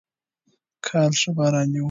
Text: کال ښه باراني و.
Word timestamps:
کال 0.85 1.11
ښه 1.21 1.31
باراني 1.37 1.79
و. 1.79 1.79